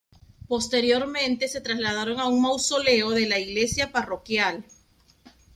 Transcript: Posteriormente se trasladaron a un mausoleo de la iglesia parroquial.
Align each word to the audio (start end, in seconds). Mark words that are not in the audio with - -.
Posteriormente 0.47 1.47
se 1.47 1.61
trasladaron 1.61 2.19
a 2.19 2.27
un 2.27 2.41
mausoleo 2.41 3.11
de 3.11 3.27
la 3.27 3.37
iglesia 3.37 3.91
parroquial. 3.91 4.65